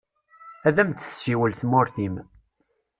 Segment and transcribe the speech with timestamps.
[0.67, 2.15] Ad am-d-tessiwel tmurt-im.